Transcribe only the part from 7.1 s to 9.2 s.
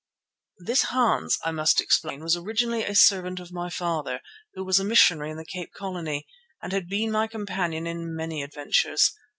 my companion in many adventures.